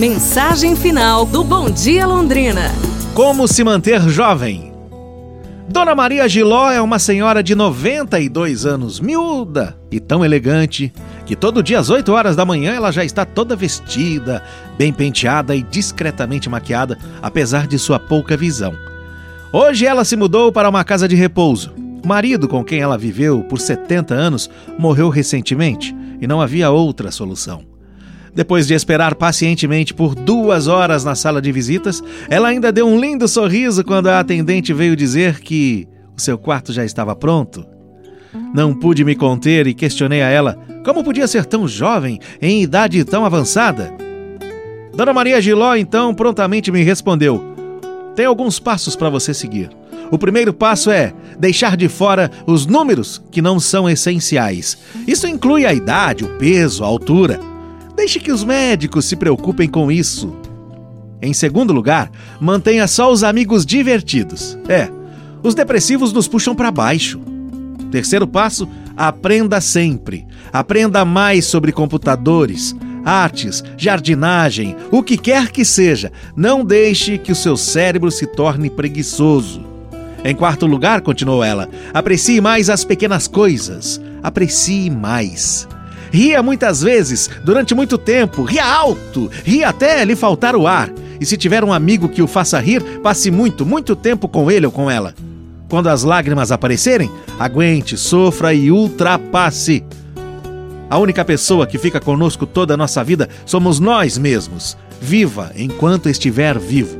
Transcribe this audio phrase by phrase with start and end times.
[0.00, 2.72] Mensagem final do Bom Dia Londrina.
[3.12, 4.72] Como se manter jovem?
[5.68, 10.90] Dona Maria Giló é uma senhora de 92 anos, miúda e tão elegante,
[11.26, 14.42] que todo dia às 8 horas da manhã ela já está toda vestida,
[14.78, 18.72] bem penteada e discretamente maquiada, apesar de sua pouca visão.
[19.52, 21.74] Hoje ela se mudou para uma casa de repouso.
[22.02, 24.48] O marido com quem ela viveu por 70 anos
[24.78, 27.69] morreu recentemente e não havia outra solução.
[28.34, 32.98] Depois de esperar pacientemente por duas horas na sala de visitas, ela ainda deu um
[33.00, 37.66] lindo sorriso quando a atendente veio dizer que o seu quarto já estava pronto.
[38.54, 43.04] Não pude me conter e questionei a ela como podia ser tão jovem em idade
[43.04, 43.92] tão avançada.
[44.94, 47.42] Dona Maria Giló então prontamente me respondeu:
[48.14, 49.70] Tem alguns passos para você seguir.
[50.10, 54.76] O primeiro passo é deixar de fora os números que não são essenciais.
[55.06, 57.49] Isso inclui a idade, o peso, a altura.
[58.00, 60.34] Deixe que os médicos se preocupem com isso.
[61.20, 62.10] Em segundo lugar,
[62.40, 64.58] mantenha só os amigos divertidos.
[64.70, 64.88] É,
[65.42, 67.20] os depressivos nos puxam para baixo.
[67.90, 68.66] Terceiro passo,
[68.96, 70.26] aprenda sempre.
[70.50, 72.74] Aprenda mais sobre computadores,
[73.04, 76.10] artes, jardinagem, o que quer que seja.
[76.34, 79.62] Não deixe que o seu cérebro se torne preguiçoso.
[80.24, 84.00] Em quarto lugar, continuou ela, aprecie mais as pequenas coisas.
[84.22, 85.68] Aprecie mais.
[86.10, 90.90] Ria muitas vezes, durante muito tempo, ria alto, ria até lhe faltar o ar.
[91.20, 94.66] E se tiver um amigo que o faça rir, passe muito, muito tempo com ele
[94.66, 95.14] ou com ela.
[95.68, 99.84] Quando as lágrimas aparecerem, aguente, sofra e ultrapasse.
[100.88, 104.76] A única pessoa que fica conosco toda a nossa vida somos nós mesmos.
[105.00, 106.98] Viva enquanto estiver vivo.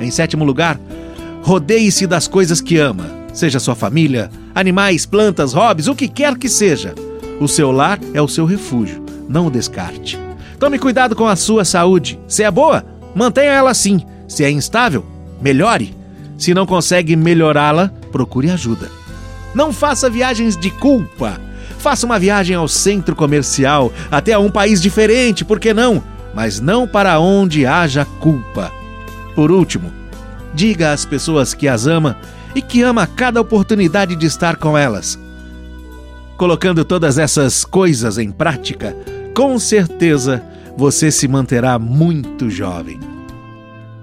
[0.00, 0.80] Em sétimo lugar,
[1.42, 6.48] rodeie-se das coisas que ama, seja sua família, animais, plantas, hobbies, o que quer que
[6.48, 6.94] seja.
[7.42, 10.16] O seu lar é o seu refúgio, não o descarte.
[10.60, 12.16] Tome cuidado com a sua saúde.
[12.28, 14.06] Se é boa, mantenha ela assim.
[14.28, 15.04] Se é instável,
[15.40, 15.92] melhore.
[16.38, 18.88] Se não consegue melhorá-la, procure ajuda.
[19.56, 21.40] Não faça viagens de culpa.
[21.80, 26.00] Faça uma viagem ao centro comercial, até a um país diferente, por que não?
[26.32, 28.70] Mas não para onde haja culpa.
[29.34, 29.92] Por último,
[30.54, 32.16] diga às pessoas que as ama
[32.54, 35.18] e que ama cada oportunidade de estar com elas.
[36.42, 38.96] Colocando todas essas coisas em prática,
[39.32, 40.42] com certeza
[40.76, 42.98] você se manterá muito jovem.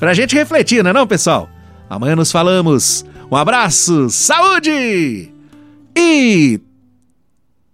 [0.00, 1.48] Pra gente refletir, não é não, pessoal?
[1.88, 3.06] Amanhã nos falamos.
[3.30, 5.32] Um abraço, saúde
[5.96, 6.60] e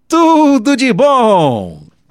[0.06, 1.90] tudo de bom!